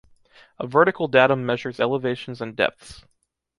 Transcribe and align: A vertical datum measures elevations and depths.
A 0.57 0.65
vertical 0.65 1.07
datum 1.07 1.45
measures 1.45 1.79
elevations 1.79 2.41
and 2.41 2.55
depths. 2.55 3.05